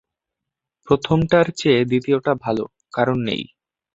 [0.87, 2.63] প্রথমটার চেয়ে দ্বিতীয়টা ভালো
[2.93, 3.43] কারণ নেই।